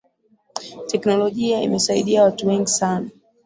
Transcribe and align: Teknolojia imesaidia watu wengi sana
Teknolojia 0.87 1.59
imesaidia 1.61 2.23
watu 2.23 2.47
wengi 2.47 2.67
sana 2.69 3.09